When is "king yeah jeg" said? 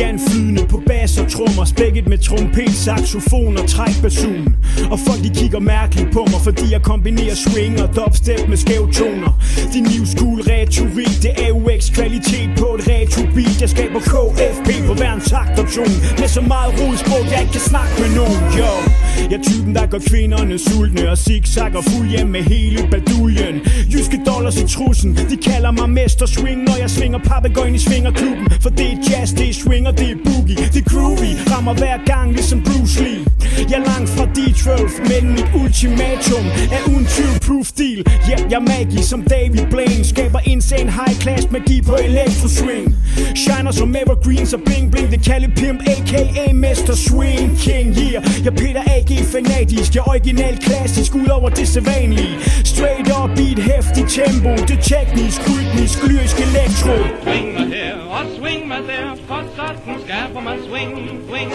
47.64-48.52